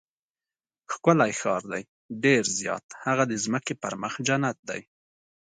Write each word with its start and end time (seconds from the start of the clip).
ښکلی 0.91 1.31
ښار 1.39 1.61
دی؟ 1.71 1.83
ډېر 2.23 2.43
زیات، 2.59 2.85
هغه 3.03 3.23
د 3.27 3.33
ځمکې 3.43 3.73
پر 3.81 3.93
مخ 4.01 4.13
جنت 4.27 4.57
دی. 4.69 4.81